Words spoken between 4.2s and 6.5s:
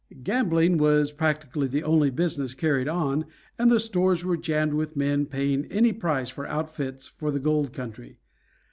were jammed with men paying any price for